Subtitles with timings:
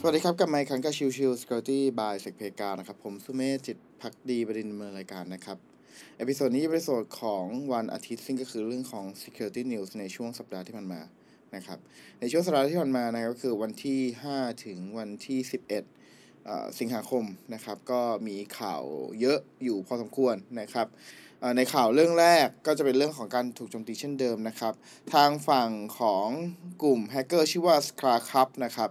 [0.00, 5.58] สวัสดีครับ กลับมาอีกครั้งกับ Chill Chill Security by SECPlayground นะครับ ผมสุเมธจิตภักดีบดินทร์ ดำเนินรายการนะครับ
[6.16, 11.00] episode นี้เป็น episode ของวันอาทิตย์ ซึ่งก็คือเรื่องของ Security News ในช่วงสัปดาห์ที่ผ่านมา
[11.54, 11.78] นะครับ
[12.20, 14.00] ในช่วงสัปดาห์ที่ผ่านมานะครับก็คือวันที่
[14.32, 17.24] 5 ถึงวันที่ 11เอ่อสิงหาคม
[17.54, 18.82] นะครับ ก็มีข่าว
[19.20, 20.86] เยอะอยู่พอสมควรนะครับ
[21.56, 24.74] ในข่าวเรื่องแรกก็จะเป็นเรื่องของการถูกโจมตีเช่นเดิมนะครับ
[25.14, 26.26] ทางฝั่งของ
[26.82, 28.90] กลุ่มแฮกเกอร์ชื่อว่า s c r a c u p นะครับ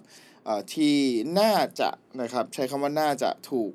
[0.74, 0.98] ที่
[1.40, 1.90] น่าจะ
[2.22, 3.72] นะครับใช้คำว่าน่าจะถูก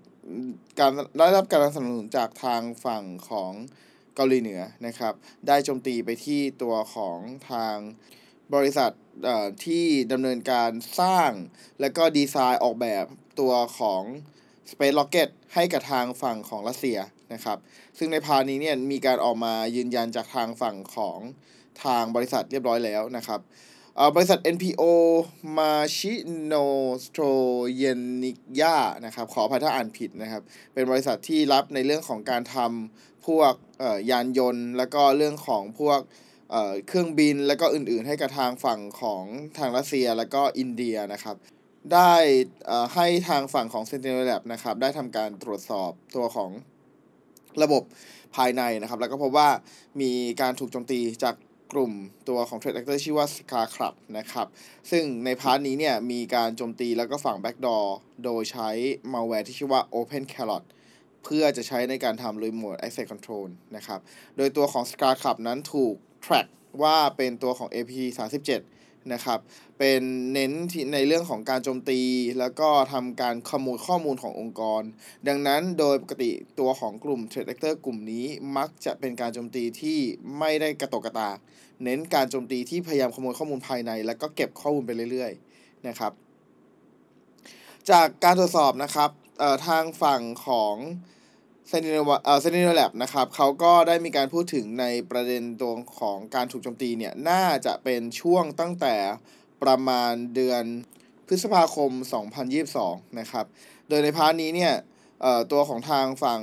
[0.78, 3.52] การได้รับการสนับสนุนจากทางฝั่งของ
[4.14, 5.14] เกาหลีเหนือนะครับ
[5.46, 7.18] ได้โจมตีไปที่ตัวของ
[7.50, 7.76] ทาง
[8.54, 8.92] บริษัท
[9.66, 11.30] ที่ดำเนินการสร้าง
[11.80, 13.04] และก็ดีไซน์ออกแบบ
[13.40, 14.02] ตัวของ
[14.70, 16.98] Space Rocket ให้กับทางฝั่งของรัสเซีย
[17.32, 17.58] นะครับ
[17.98, 21.18] ซึ่งในพานี้เนี่ยมีการออกมายืนยันจากทางฝั่งของ
[21.84, 23.40] ทางบริษัทเรียบร้อยแล้วนะครับ
[24.14, 24.82] บริษัท NPO
[25.58, 26.54] มาชิโน
[27.04, 27.24] สโตร
[27.76, 27.84] เย
[28.22, 33.54] นิยานะครับ ขออภัยถ้าอ่านผิดนะครับ เป็นบริษัทที่รับในเรื่องของการทำพวก
[34.10, 36.00] ยานยนต์ แล้วก็เรื่องของพวก
[36.86, 39.24] เครื่องบิน แล้วก็อื่นๆ ให้กับทางฝั่งของ
[39.58, 41.36] ทางรัสเซียแล้วก็อินเดียนะครับ
[41.92, 42.14] ได้
[42.94, 46.50] ให้ทางฝั่งของ Sentinel Lab นะครับ ได้ทำการตรวจสอบตัวของ
[47.62, 47.82] ระบบ
[48.36, 49.48] ภายในนะครับ แล้วก็พบว่า
[50.00, 51.34] มีการถูกโจมตีจาก
[51.72, 51.92] กลุ่ม
[52.28, 54.46] ตัวของ Threat Actor ชื่อว่า ScarCruft นะครับ
[54.90, 57.84] ซึ่งใน part นี้เนี่ยมีการโจมตีแล้วก็ฝัง Backdoor
[58.24, 58.68] โดยใช้
[59.12, 60.64] malware ที่ชื่อว่า OpenCarrot
[61.24, 64.00] เพื่อจะใช้ในการทำ Remote Access Control นะครับ
[64.36, 65.94] โดยตัวของ ScarCruft นั้นถูก
[66.24, 66.46] track
[66.82, 67.92] ว่าเป็นตัวของ APT
[68.38, 68.81] 37
[69.12, 69.38] นะครับ
[69.78, 70.52] เป็นเน้น
[70.94, 72.00] ในเรื่องของการโจมตี
[72.38, 74.82] แล้วก็ทำการขโมยข้อมูลขององค์กร
[75.28, 78.26] ดังนั้นโดยปกติตัวของกลุ่ม Threat Actor กลุ่มนี้
[78.56, 79.98] มักจะเป็นการโจมตีที่
[80.38, 81.38] ไม่ได้กระตกกระตาก
[81.84, 86.12] เน้นการโจมตีที่พยายามขโมยข้อมูลภายใน แล้วก็เก็บข้อมูลไปเรื่อยๆนะครับ
[87.90, 89.10] จากการตรวจสอบนะครับ
[89.66, 90.76] ทางฝั่งของ
[91.70, 98.94] Sentinel เอ่อ Sentinel Lab นะครับเขาก็ได้มีการพูดถึงในประเด็นตัวของการถูกโจมตีเนี่ยน่าจะเป็นช่วงตั้งแต่
[99.62, 100.64] ประมาณเดือน
[101.26, 101.90] พฤษภาคม
[102.54, 103.46] 2022 นะครับ
[103.88, 104.74] โดยใน part นี้เนี่ย
[105.22, 106.40] เอ่อตัวของทางฝั่ง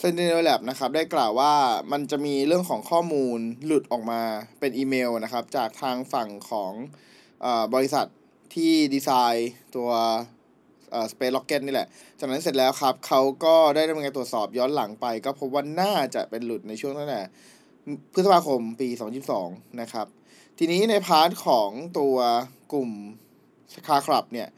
[0.00, 1.54] Sentinel Lab นะครับได้กล่าวว่า
[1.92, 4.22] มันจะมีเรื่องของข้อมูลหลุดออกมา
[4.60, 6.72] เป็นอีเมลนะครับ จากทางฝั่งของ
[7.42, 8.06] เอ่อบริษัท
[8.54, 9.90] ที่ดีไซน์ตัว
[10.90, 17.20] เอ่อ Space Rocket นี่แหละ จากนั้นเสร็จแล้วครับเขาก็ได้ดำเนินการตรวจสอบย้อนหลังไป ก็พบว่าน่าจะเป็นหลุดในช่วงตั้งแต่
[18.12, 18.88] พฤษภาคมปี
[19.34, 20.06] 2022 นะครับ
[20.58, 22.16] ทีนี้ในพาร์ทของตัว
[22.72, 22.90] กลุ่ม
[23.86, 24.48] คาคลับเนี่ย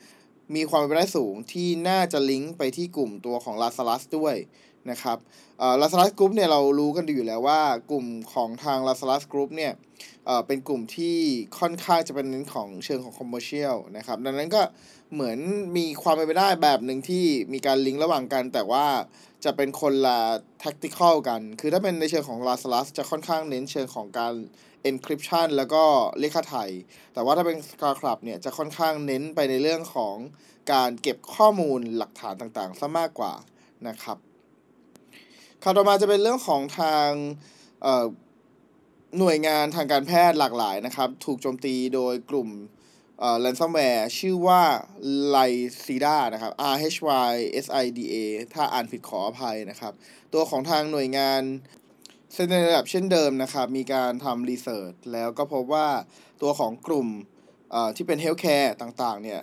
[0.55, 4.35] มีความเป็นไปได้สูงที่น่าจะลิงก์ไปที่กลุ่มตัวของลาสลาสด้วย
[4.91, 5.19] นะครับ
[5.59, 7.61] เอ่อ l a z a r u s Group เนี่ยเรารู้กันดีอยู่แล้วว่า
[7.91, 9.73] กลุ่มของทาง l a z a r u s Group เนี่ย
[10.47, 11.17] เป็นกลุ่มที่
[11.59, 14.63] ค่อนข้างจะเป็นเน้นของเชิงของ commercial นะครับ ดังนั้นก็
[15.15, 15.39] เหมือน
[15.77, 18.87] มีความเป็นไปได้แบบหนึ่งที่มีการลิงก์ระหว่างกัน แต่ว่า
[19.45, 20.19] จะเป็นคนละ
[20.63, 24.35] tactical กัน คือถ้าเป็นในเชิงของ l a z a r u s จะค่อนข้างเน้นเชิงของการ
[24.91, 25.83] encryption แล้วก็
[26.19, 26.71] เลขาไทย
[27.15, 30.17] แต่ว่าถ้าเป็น Scar Club เนี่ยจะค่อนข้างเน้นไปในเรื่องของ
[30.73, 33.33] การเก็บข้อมูลหลักฐานต่างๆซะมากกว่า
[33.89, 34.19] นะครับ
[35.65, 37.09] ข่าวต่อมาจะเป็นเรื่องของทาง
[39.19, 42.49] หน่วยงานทางการแพทย์หลากหลายนะครับ ถูกโจมตีโดยกลุ่ม
[43.21, 44.63] เอ่อ ransomware ชื่อว่า
[45.35, 47.33] Lysida นะครับ R H Y
[47.65, 48.17] S I D A
[48.55, 49.93] ถ้าอ่านผิดขออภัยนะครับ
[50.33, 51.43] ตัวของทางหน่วยงาน
[52.33, 55.89] เช่นในระดับเช่นเดิมนะครับ มีการทำ research แล้วก็พบว่า
[56.43, 57.09] ตัวของกลุ่ม
[57.97, 59.41] ที่เป็น healthcare ต่างๆเนี่ย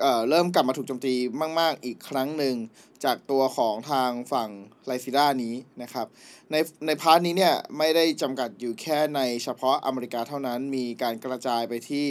[0.00, 1.14] เริ่มกลับมาถูกโจมตี
[1.60, 2.56] มาก ๆ อีกครั้งหนึ่ง
[3.04, 4.50] จากตัวของทางฝั่ง
[4.86, 6.06] Rhysida นี้นะครับ
[6.50, 6.56] ใน
[6.86, 12.06] ใน part นี้เนี่ยไม่ได้จำกัดอยู่แค่ในเฉพาะอเมริกาเท่านั้น มีการกระจายไปที่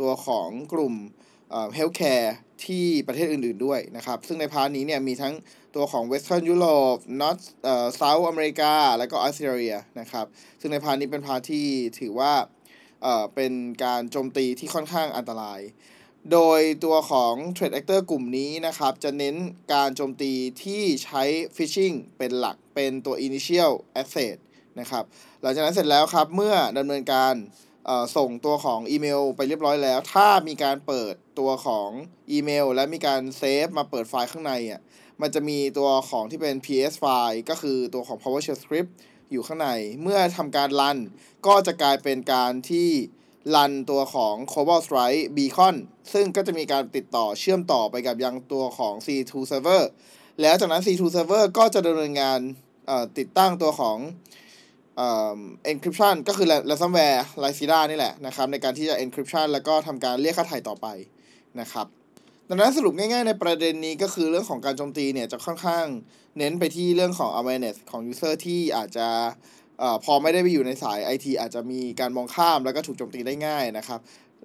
[0.00, 0.94] ตัวของกลุ่ม
[1.74, 2.34] healthcare
[2.64, 5.34] ที่ประเทศอื่น ๆด้วยนะครับ ซึ่งใน part นี้เนี่ยมีทั้ง
[5.76, 10.26] ตัวของ Western ยุโรป North เอ่อ South America แล้วก็ออสเตรเลียนะครับ
[10.60, 11.66] ซึ่งใน part นี้เป็น part ที่
[12.00, 12.32] ถือว่า
[13.02, 13.52] เอ่อเป็น
[13.84, 15.60] การโจมตีที่ค่อนข้างอันตราย
[16.32, 19.36] โดยตัวของ Threat Actor กลุ่มนี้นะครับ จะเน้น
[19.72, 20.32] การโจมตี
[20.62, 21.22] ที่ใช้
[21.56, 24.36] Phishing เป็นหลักเป็นตัว Initial Access
[24.80, 25.04] นะครับ
[25.42, 27.34] หลังจากนั้นเสร็จแล้วครับ เมื่อดำเนินการ
[28.16, 31.88] ส่งตัวของอีเมลไปเรียบร้อยแล้ว ถ้ามีการเปิดตัวของ
[32.30, 34.80] อีเมล และมีการเซฟมาเปิดไฟล์ข้างในอะ
[35.20, 38.90] มันจะมีตัวของที่เป็น PS ไฟล์ก็คือตัวของ PowerShell Script
[39.30, 39.68] อยู่ข้างใน
[40.02, 40.98] เมื่อทำการรัน
[41.46, 42.90] ก็จะกลายเป็นการที่
[43.54, 45.76] รันตัวของ Cobalt Strike Beacon
[46.12, 49.82] ซึ่งก็จะมีการติดต่อเชื่อมต่อไปกับยังตัวของ C2 Server
[50.40, 52.40] แล้วจากนั้น C2 Server ก็จะดำเนินงาน
[53.18, 53.98] ติดตั้งตัวของ
[54.96, 55.38] เอ่อ
[55.72, 60.86] encryption ก็คือ ransomware Lysida นี่แหละนะครับในการที่จะ encryption แล้วก็ทำการเรียกค่าไถ่ต่อไป
[61.60, 61.86] นะครับ
[62.48, 65.86] ดังนั้นสรุปง่ายๆในประเด็นนี้ก็คือเรื่องของการโจมตีเนี่ยจะค่อนข้าง
[66.38, 69.08] เน้นไปที่เรื่องของ awareness ของ user ที่อาจจะ
[69.80, 74.00] อพอไม่ได้ไปอยู่ในสาย IT อาจจะมีการมองข้ามแล้วก็ถูกโจมตีได้ง่ายนะครับ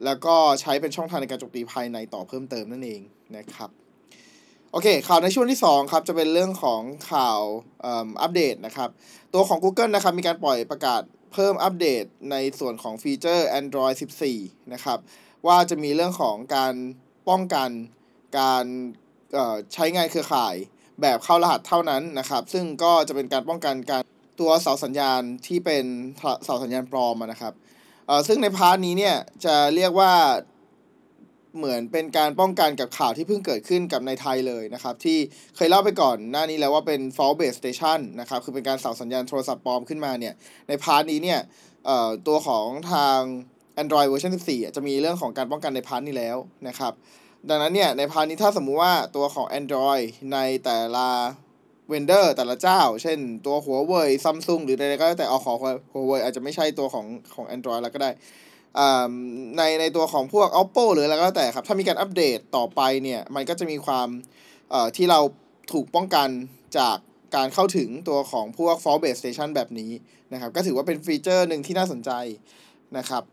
[0.05, 3.01] แล้วก็ใช้เป็นช่องทางในการโจมตีภายในต่อเพิ่มเติมนั่นเอง
[3.37, 3.69] นะครับ
[4.71, 6.81] โอเค ข่าวในช่วงที่ 2 ครับ จะเป็นเรื่องของ
[7.11, 7.39] ข่าว
[8.21, 8.89] อัปเดตนะครับ
[9.33, 11.01] ตัวของ Google นะครับ มีการปล่อยประกาศ
[11.33, 13.95] เพิ่มอัปเดตในส่วนของฟีเจอร์ Android
[14.33, 14.99] 14 นะครับ
[15.47, 16.73] ว่าจะมีเรื่องของการ
[17.29, 17.69] ป้องกัน
[18.39, 18.65] การ
[19.73, 20.55] ใช้งานเครือข่าย
[21.01, 24.03] แบบเข้ารหัสเท่านั้นนะครับ ซึ่งก็จะเป็นการป้องกันการ
[24.41, 25.85] ตัวเสาสัญญาณที่เป็น
[26.43, 27.53] เสาสัญญาณปลอมนะครับ
[28.27, 29.15] ซึ่งใน part นี้เนี่ย
[29.45, 30.13] จะเรียกว่า
[31.57, 35.17] เหมือนเป็นการป้องกันกับข่าวที่เพิ่งเกิดขึ้นกับในไทยเลยนะครับ ที่
[35.55, 40.33] เคยเล่าไปก่อนหน้านี้แล้วว่าเป็น false base station นะครับ คือเป็นการเสาสัญญาณโทรศัพท์ปลอมขึ้นมาเนี่ย
[40.67, 41.39] ใน part นี้เนี่ย
[42.27, 43.19] ตัวของทาง
[43.81, 46.93] Android เวอร์ชัน14 จะมีเรื่องของการป้องกันใน part นี้แล้วนะครับ
[47.49, 51.07] ดังนั้นเนี่ยใน part นี้ถ้าสมมุติว่าตัวของ Android ในแต่ละ
[51.91, 55.55] vendor แต่ละเจ้า เช่นตัวหัวเว่ยซัมซุงหรือใดๆก็แล้วแต่เอาของ
[55.91, 58.09] หัวเว่ยอาจจะไม่ใช่ตัวของของ Android แล้วก็ได้
[59.57, 64.07] ในในตัวของพวก Oppo หรืออะไรก็แล้วแต่ครับ ถ้ามีการอัปเดตต่อไปเนี่ย มันก็จะมีความ
[64.95, 65.19] ที่เรา
[65.71, 66.29] ถูกป้องกัน
[66.77, 66.97] จาก
[67.35, 69.91] การเข้าถึงตัวของพวก fault based station แบบนี้
[70.33, 72.11] นะครับ ก็ถือว่าเป็นฟีเจอร์หนึ่งที่น่าสนใจ
[72.97, 73.23] นะครับ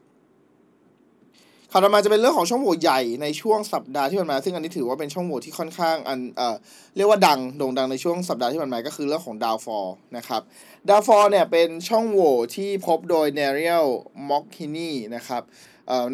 [1.73, 6.57] ข่าวต่อมาจะเป็นเรื่องของช่องโหว่ใหญ่ในช่วงสัปดาห์ที่ผ่านมา ซึ่งอันนี้ถือว่าเป็นช่องโหว่ที่ค่อนข้างอันเอ่อ
[6.97, 10.43] เรียกว่าดังโด่งดังในช่วงสัปดาห์ที่ผ่านมาก็คือเรื่องของดาวฟอร์นะครับ
[10.89, 13.87] Downfall เนี่ยเป็นช่องโหว่ที่พบโดย Daniel
[14.29, 15.43] Moghimi นะครับ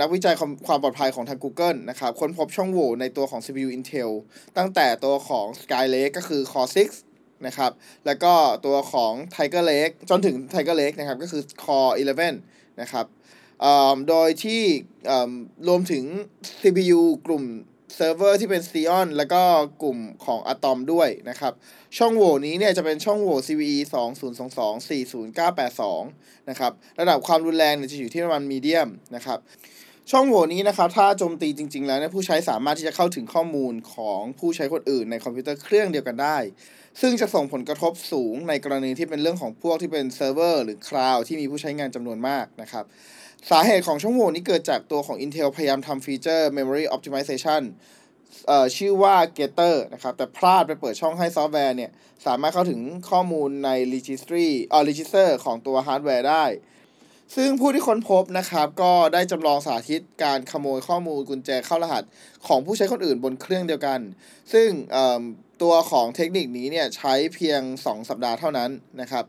[0.01, 0.35] นักวิจัย
[0.67, 4.11] ความปลอดภัยของทาง Google นะครับค้นพบช่องโหว่ในตัวของ CPU Intel
[4.57, 6.71] ตั้งแต่ตัวของ Skylake ก็คือ Core
[7.07, 7.71] 6นะครับ
[8.07, 8.35] แล้วก็
[8.67, 11.93] ตัวของ Tiger Lake จนถึง Tiger Lake นะครับ ก็คือ Core
[12.37, 13.07] 11 นะครับ
[14.09, 14.63] โดยที่
[15.69, 16.05] รวมถึง
[16.61, 17.45] CPU กลุ่ม
[17.95, 19.43] เซิร์ฟเวอร์ที่เป็น Xeon แล้วก็
[19.83, 21.53] กลุ่มของ Atom ด้วยนะครับ
[21.99, 23.79] ช่องโหว่นี้เนี่ยจะเป็นช่องโหว่ CVE
[24.33, 29.39] 2022 40982 นะครับ ระดับความรุนแรงเนี่ยจะอยู่ที่ประมาณ medium นะครับ
[30.11, 36.39] ช่องโหว่นี้นะครับ ถ้าโจมตีจริง ๆ แล้วเนี่ยผู้ใช้สามารถที่จะเข้าถึงข้อมูลของผู้ใช้คนอื่นในคอมพิวเตอร์เครื่องเดียวกันได้
[37.01, 42.85] ซึ่งจะส่งผลกระทบสูงในกรณีที่เป็นเรื่องของพวกที่เป็นเซิร์ฟเวอร์หรือคลาวด์ที่มีผู้ใช้งานจำนวนมากนะครับ
[43.51, 47.63] สาเหตุของช่องโหว่นี้เกิดจากตัวของ Intel พยายามทำฟีเจอร์ Memory Optimization
[48.47, 51.91] เอ่อชื่อว่า Gather นะครับ แต่พลาดไปเปิดช่องให้ซอฟต์แวร์เนี่ย
[52.27, 52.81] สามารถเข้าถึง
[53.11, 56.45] ข้อมูลใน Registry เอ่อ Register ของตัวฮาร์ดแวร์ได้
[57.37, 62.05] ซึ่งผู้ที่ค้นพบนะครับ ก็ได้จำลองสาธิตการขโมยข้อมูลกุญแจเข้ารหัส
[62.47, 64.01] ของผู้ใช้คนอื่นบนเครื่องเดียวกัน
[64.53, 64.69] ซึ่ง
[65.63, 68.71] ตัวของเทคนิคนี้เนี่ยใช้เพียง 2 สัปดาห์เท่านั้น
[69.01, 69.25] นะครับ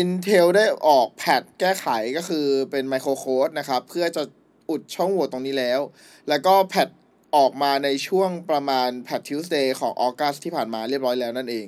[0.00, 1.86] Intel ได้ออก patch แก้ไข
[2.16, 4.22] ก็คือเป็น microcode นะครับ เพื่อจะ
[4.70, 5.80] อุดช่องโหว่ตรงนี้แล้ว
[6.28, 6.88] แล้วก็ patch
[7.36, 11.66] ออกมาในช่วงประมาณ Patch Tuesday ของ August ที่ผ่านมาเรียบร้อยแล้วนั่นเอง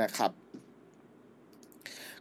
[0.00, 0.30] นะครับ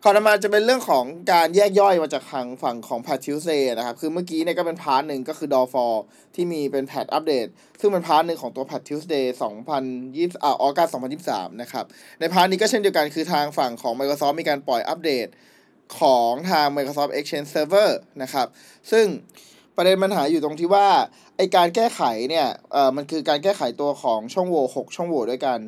[0.04, 6.04] ข่าวต่อมาจะเป็นเรื่องของการแยกย่อยมาจากทางฝั่งของ Patch Tuesday นะครับ คือเมื่อกี้เนี่ยก็เป็น part หนึ่งก็คือ Downfall
[6.36, 7.48] ที่มีเป็น patch update
[7.80, 9.84] ซึ่งเป็น part หนึ่งของตัว Patch Tuesday สองพัน
[10.18, 11.86] ยี่สิบอ่า August สองพันยี่สิบสามนะครับ
[12.20, 15.28] ใน part นี้ก็เช่นเดียวกันคือทางฝั่งของ Microsoft มีการปล่อยอัปเดต
[16.00, 17.90] ของทาง Microsoft Exchange Server
[18.22, 18.48] นะครับ
[18.92, 19.06] ซึ่ง
[19.76, 20.88] ประเด็นปัญหาอยู่ตรงที่ว่า
[21.38, 25.60] ไอการแก้ไขเนี่ยเอ่อมันคือการแก้ไขตัวของช่องโหว่6ช่องโหว่ด้วยกัน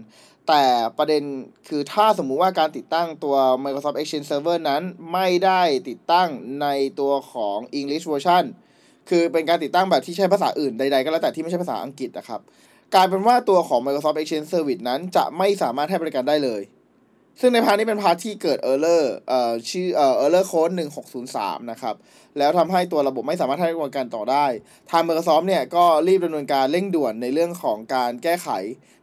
[0.48, 0.64] แต่
[0.98, 1.24] ประเด็น
[1.68, 4.82] คือถ้าสมมุติว่าการติดตั้งตัว Microsoft Exchange Server นั้น
[5.14, 6.30] ไม่ได้ติดตั้ง
[6.62, 6.68] ใน
[7.00, 8.44] ตัวของ English version
[9.10, 12.42] คือเป็นการติดตั้งแบบที่ใช้ภาษาอื่นใดๆ ก็แล้วแต่ที่ไม่ใช่ภาษาอังกฤษนะครับ
[12.94, 16.62] กลายเป็นว่าตัวของ Microsoft Exchange Service นั้นจะไม่สามารถให้บริการได้เลย
[17.40, 18.88] ซึ่งใน part นี้เป็น part ที่เกิด error เล
[19.32, 20.74] อ่อชื่อเอ่อ error code
[21.22, 21.96] 1603นะครับ
[22.38, 24.46] แล้วทำให้ตัวระบบไม่สามารถให้บริการต่อได้
[24.92, 28.50] ทาง Microsoft เนี่ยก็รีบดำเนินการเร่งด่วนในเรื่องของการแก้ไข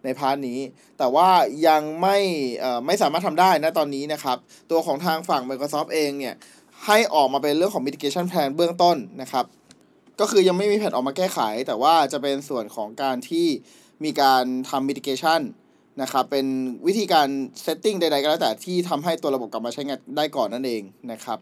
[0.05, 0.59] ใน part นี้
[0.99, 1.29] แต่ว่า
[1.69, 2.17] ยังไม่
[2.59, 4.37] เอ่อไม่สามารถทำได้นะตอนนี้นะครับ
[4.71, 6.35] ตัวของทางฝั่ง Microsoft เองเนี่ย
[6.87, 9.45] ให้ออกมาเป็นเรื่องของ mitigation plan เบื้องต้นนะครับ
[10.21, 13.47] ก็คือยังไม่มีแผนออกมาแก้ไข แต่ว่าจะเป็นส่วนของการที่
[14.05, 15.41] มีการทำ mitigation
[16.03, 16.47] นะครับเป็น
[16.87, 17.29] วิธีการ
[17.63, 21.39] setting ใดๆก็แล้วแต่ที่ทำให้ตัวระบบกลับมาใช้งานได้ก่อนนั่นเองนะครับ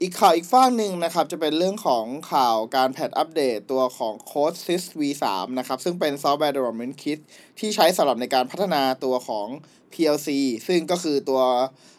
[0.00, 5.24] อีกข่าวอีกฝั่งหนึ่งนะครับจะเป็นเรื่องของข่าวการ patch update ตัวของ CODESYS V3
[5.58, 7.18] นะครับซึ่งเป็นซอฟต์แวร์ development kit
[7.58, 9.46] ที่ใช้สำหรับในการพัฒนาตัวของ
[9.92, 10.28] PLC
[10.68, 11.40] ซึ่งก็คือตัว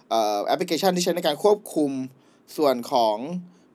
[0.09, 1.91] แอปพลิเคชันที่ใช้ในการควบคุม
[2.57, 3.17] ส่วนของ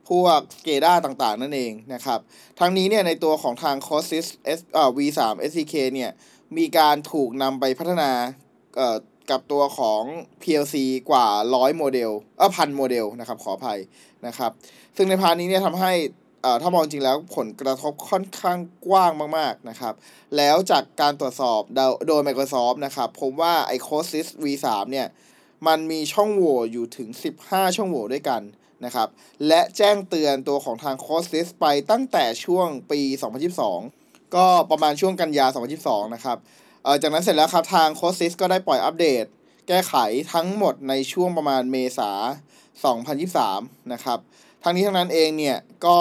[0.09, 2.19] พวก SCADA ต่างๆ นั่นเองนะครับ
[2.59, 5.19] ทั้งนี้เนี่ยในตัวของทาง CODESYS เอ่อ V3
[5.49, 6.11] SDK เนี่ย
[6.57, 8.11] มีการถูกนำไปพัฒนา
[9.29, 10.03] กับตัวของ
[10.41, 10.75] PLC
[11.09, 13.79] กว่าร้อยโมเดลเออพันโมเดลนะครับขออภัย
[14.27, 14.51] นะครับ
[14.97, 15.91] ซึ่งใน part นี้เนี่ยทำให้
[16.45, 19.93] อ่อถ้ามองจริงแล้วผลกระทบค่อนข้างกว้างมากๆนะครับ
[20.37, 21.61] แล้วจากการตรวจสอบ
[22.07, 25.07] โดย Microsoft นะครับผมว่าไอ้ CODESYS V3 เนี่ย
[25.67, 27.09] มันมีช่องโหว่อยู่ถึง
[27.43, 28.41] 15 ช่องโหว่ด้วยกัน
[28.85, 29.07] นะครับ
[29.47, 33.01] และแจ้งเตือนตัวของทาง c o s y s ไปตั้งแต่ช่วงปี
[33.57, 34.00] 2022
[34.35, 35.45] ก็ประมาณช่วงกันยา
[35.79, 36.37] 2022 นะครับ
[36.83, 39.25] เอ่อจากนั้นเสร็จแล้วครับ ทาง Codesys ก็ได้ปล่อยอัปเดต
[39.67, 39.95] แก้ไข
[40.33, 42.11] ทั้งหมดในช่วงประมาณเมษา
[43.01, 44.19] 2023 นะครับ
[44.63, 45.97] ทั้งนี้ทั้งนั้นเองเนี่ย ก็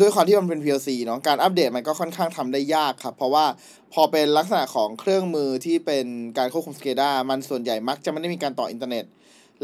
[0.00, 3.46] ด้วยความที่มันเป็น PLC เนาะการอัปเดตมันก็ค่อนข้างทำได้ยากครับ เพราะว่า
[3.92, 6.06] พอเป็นลักษณะของเครื่องมือที่เป็น
[6.38, 9.04] การควบคุม SCADA มันส่วนใหญ่มักจะไม่ได้มีการต่ออินเทอร์เน็ต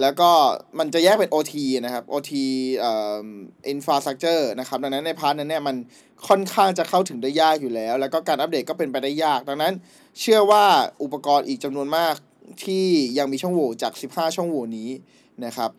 [0.00, 0.30] แล้วก็
[0.78, 1.54] มันจะแยกเป็น OT
[1.84, 2.32] นะครับ OT
[2.78, 2.92] เอ่
[3.24, 3.26] อ
[3.74, 5.76] infrastructure นะครับ ดังนั้นในพาร์ทนั้นเนี่ยมัน
[6.28, 9.74] ค่อนข้างจะเข้าถึงได้ยากอยู่แล้ว แล้วก็การอัปเดตก็เป็นไปได้ยาก ดังนั้น
[10.20, 10.64] เชื่อว่า
[11.02, 12.14] อุปกรณ์อีกจำนวนมาก
[12.64, 12.86] ที่
[13.18, 14.90] ยังมีช่องโหว่จาก 15 ช่องโหว่นี้
[15.44, 15.70] นะครับ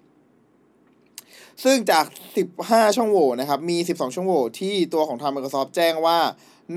[1.64, 2.06] ซึ่งจาก
[2.52, 6.20] 15 ช่องโหว่นะครับ มี 12 ช่องโหว่ที่ตัวของทาง Microsoft แจ้งว่า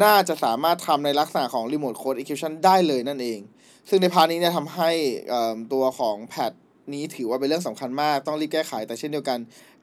[0.02, 3.40] น่าจะสามารถทำในลักษณะของ Remote Code Execution ได้เลยนั่นเอง
[3.88, 4.90] ซึ่งใน part นี้เนี่ยทำให้
[5.72, 6.52] ตัวของ patch
[6.92, 9.38] นี้ถือว่าเป็นเรื่องสำคัญมากต้องรีบแก้ไข แต่เช่นเดียวกัน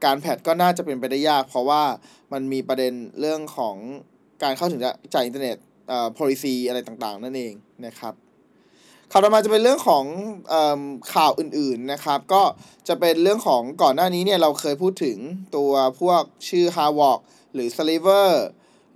[0.06, 1.84] การ patch ก็น่าจะเป็นไปได้ยาก เพราะว่า
[2.34, 3.76] มันมีประเด็นเรื่องของ
[4.44, 4.82] การเข้าถึง
[5.14, 5.58] จากอินเทอร์เน็ต
[6.18, 7.54] policy อะไรต่างๆ นั่นเอง
[7.86, 8.14] นะครับ
[9.12, 10.06] ข่าวต่อมาจะเป็นเรื่องของ
[10.52, 10.56] อ
[11.14, 12.44] ข่าวอื่นๆนะครับ ก็
[12.88, 15.18] จะเป็นเรื่องของก่อนหน้านี้เนี่ยเราเคยพูดถึง
[15.56, 17.20] ตัวพวกชื่อ h a r w a l k
[17.54, 18.30] หรือ Sliver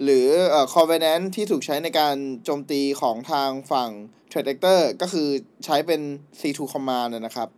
[0.04, 3.90] หรืออ Covenant ที่ถูกใช้ในการโจมตีของทางฝั่ง
[4.32, 5.30] Threat Actor ก็คือ
[5.66, 6.02] ใช้เป็น
[6.40, 7.50] C2 Command นะครับ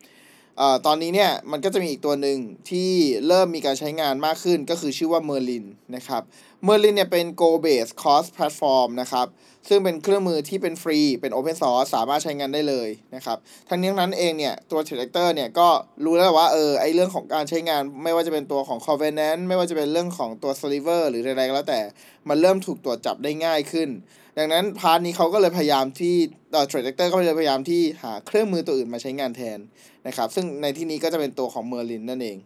[0.86, 2.38] ตอนนี้เนี่ยมันก็จะมีอีกตัวหนึ่ง
[2.70, 2.92] ที่
[3.28, 6.22] เริ่มมีการใช้งานมากขึ้นก็คือชื่อว่า Merlin นะครับ
[6.68, 9.28] Merlin เนี่ยเป็น Go base Cross Platform นะครับ
[9.70, 13.38] ซึ่งเป็นเครื่องมือที่เป็นฟรี เป็น Open Source สามารถใช้งานได้เลยนะครับ
[13.70, 15.68] ทั้งนี้ทั้งนั้นเองเนี่ยตัว t r a d e r เนี่ยก็
[16.06, 21.82] รู้แล้วว่าเออไอเรื่องของการใช้งาน ไม่ว่าจะเป็นตัวของ Covenant ไม่ว่าจะเป็นเรื่องของตัว Sliver หรืออะไรก็แล้วแต่
[22.30, 23.90] มันเริ่มถูกตรวจจับได้ง่ายขึ้น
[24.38, 26.16] ดังนั้น part นี้เขาก็เลยพยายามที่
[26.54, 29.60] ตัว t r a d e r ก็เลยพยายามที่หาเครื่องมือตัวอื่นมาใช้งานแทน
[30.08, 32.38] นะครับ ซึ่งในที่นี้ก็จะเป็นตัวของ Merlin นั่นเอง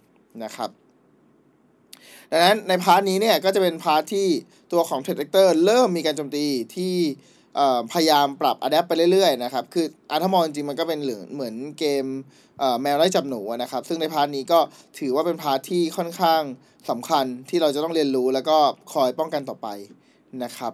[0.43, 0.69] นะครับ
[2.31, 4.27] ดังนั้นใน part นี้เนี่ยก็จะเป็น part ที่
[4.71, 6.45] ตัวของ t r a d e r เริ่มมีการโจมตี
[6.75, 6.95] ที่
[7.93, 10.99] พยายามปรับ adapt ไปเรื่อยๆนะครับ คืออาถ้ามองจริงมันก็เป็น
[11.33, 12.05] เหมือนเกม
[12.81, 14.59] แมวไล่จับหนูนะครับ ซึ่งใน part นี้ก็
[14.99, 16.41] ถือว่าเป็น part ที่ค่อนข้าง
[16.89, 18.57] สำคัญที่เราจะต้องเรียนรู้แล้วก็
[18.93, 19.67] คอยป้องกันต่อไป
[20.43, 20.73] นะครับ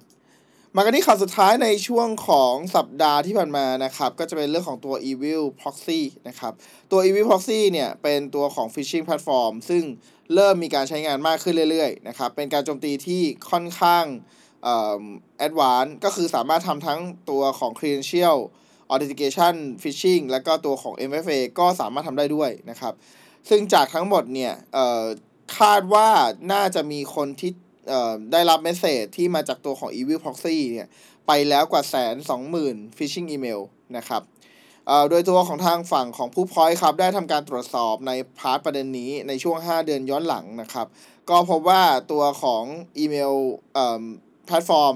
[0.79, 6.53] มากันที่ข่าวสุดท้ายในช่วงของสัปดาห์ที่ผ่านมานะครับ ก็จะเป็นเรื่องของตัว Evil Proxy นะครับ
[6.91, 9.84] ตัว Evil Proxy เนี่ยเป็นตัวของ Phishing Platform ซึ่ง
[10.34, 14.05] เริ่มมีการใช้งานมากขึ้นเรื่อยๆนะครับ เป็นการโจมตีที่ค่อนข้าง
[15.38, 18.38] advance ก็คือสามารถทำทั้งตัวของ credential
[18.91, 22.93] authentication phishing แล้วก็ตัวของ MFA ก็สามารถทำได้ด้วยนะครับ
[23.50, 24.53] ซึ่งจากทั้งหมดเนี่ย
[25.57, 26.10] คาดว่า
[26.51, 27.51] น่าจะมีคนที่
[28.32, 30.88] ได้รับ message ที่มาจากตัวของ Evil Proxy เนี่ย
[31.27, 33.62] ไปแล้วกว่าแสนสองหมื่น phishing email
[33.98, 34.22] นะครับ
[35.10, 40.88] โดยตัวของทางฝั่งของผู้พอยครับได้ทำการตรวจสอบใน part ประเด็นนี้ในช่วง 5 เดือนย้อนหลังนะครับ
[41.29, 42.63] ก็พบว่าตัวของ
[42.98, 43.34] อีเมล
[44.46, 44.94] แพลตฟอร์ม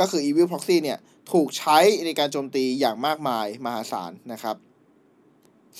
[0.00, 0.98] ก็คือ Evil Proxy เนี่ย
[1.32, 4.56] ถูกใช้ในการโจมตีอย่างมากมายมหาศาลนะครับ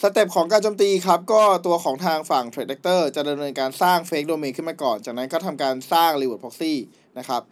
[0.03, 6.75] สเต็ปของการโจมตีครับ ก็ตัวของทางฝั่ง Threat Actor จะดำเนินการสร้าง Fake Domain ขึ้นมาก่อน จากนั้นก็ทำการสร้าง Reward Proxy
[7.19, 7.43] นะครับ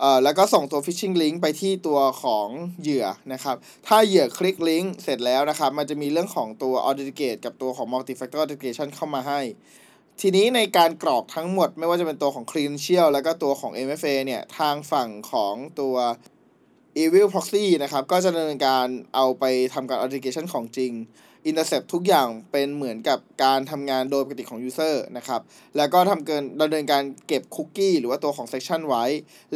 [0.00, 2.48] เอ่อแล้วก็ส่งตัว phishing link ไปที่ตัวของ
[2.80, 9.40] เหยื่อนะครับ ถ้าเหยื่อคลิกลิงก์เสร็จแล้วนะครับ มันจะมีเรื่องของตัว authenticate กับตัวของ multi factor authentication เข้ามาให้
[10.20, 15.96] ทีนี้ในการกรอกทั้งหมดไม่ว่าจะเป็นตัวของ Credential แล้วก็ตัวของ MFA เนี่ยทางฝั่งของตัว
[17.02, 20.92] Evil Proxy นะครับ ก็จะดำเนินการเอาไปทำการ Authentication ของจริง
[21.48, 25.40] Intercept ทุกอย่างเป็นเหมือนกับการทำงานโดยปกติของ User นะครับ
[25.76, 29.04] แล้วก็ทำเกินดำเนินการเก็บคุกกี้หรือว่าตัวของ Session ไว้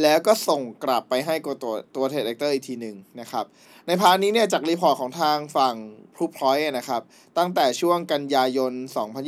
[0.02, 3.44] แล้วก็ส่งกลับไปให้ตัวตัวตัว t r a d e r อีกทีหนึ่งนะครับ
[3.86, 5.76] ใน part นี้เนี่ยจาก report ของทางฝั่ง
[6.14, 7.02] Proofpoint นะครับ
[7.38, 8.72] ตั้งแต่ช่วงกันยายน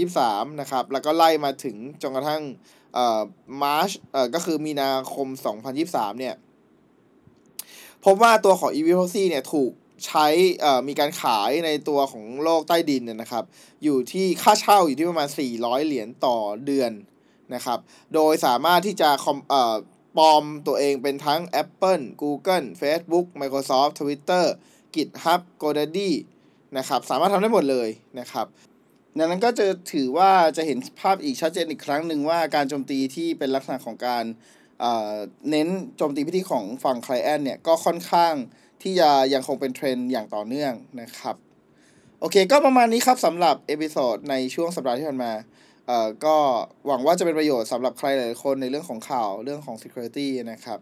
[0.02, 2.42] 2023 นะครับ แล้วก็ไล่มาถึงจนกระทั่ง
[2.94, 3.20] เอ่อ
[3.62, 5.28] มาร์ชเอ่อก็คือมีนาคม
[5.75, 6.34] 2023 เนี่ย
[8.04, 9.72] พบว่าตัวของ e v p o c เนี่ยถูก
[10.04, 10.26] ใช้
[10.88, 13.44] มีการขายในตัวของโลกใต้ดินเนี่ยนะครับ
[13.84, 16.92] อยู่ที่ค่าเช่าอยู่ที่ประมาณ 400 เหรียญต่อเดือน
[17.54, 17.78] นะครับ
[18.14, 19.38] โดยสามารถที่จะคอม
[20.16, 24.44] ปลอมตัวเองเป็นทั้ง Apple Google Facebook Microsoft Twitter
[24.94, 26.10] GitHub GoDaddy
[26.78, 27.88] นะครับ สามารถทำได้หมดเลย
[28.20, 28.46] นะครับ
[29.18, 34.24] ดังนั้นก็จะถือว่าจะเห็นภาพอีกชัดเจนอีกครั้งหนึ่งว่าการโจมตีที่เป็นลักษณะของการ
[35.50, 38.34] เน้นโจมตีพิธีของฝั่ง Client เนี่ยก็ค่อนข้าง
[38.83, 41.37] ที่จะยังคงเป็นเทรนด์อย่างต่อเนื่องนะครับ
[42.21, 45.33] โอเคก็ประมาณนี้ครับสำหรับ episode ในช่วงสัปดาห์ที่ผ่านมา
[45.87, 46.37] เอ่อก็
[46.87, 50.78] หวังว่าจะเป็นประโยชน์สำหรับใครหลายคนในเรื่องของข่าวเรื่องของ security นะครับ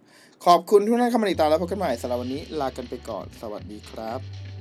[0.47, 4.54] ขอบคุณทุกท่านเข้ามาติดตามแล้วพบกันใหม่สำหรับวันนี้ลากันไปก่อน สวัสดีครับ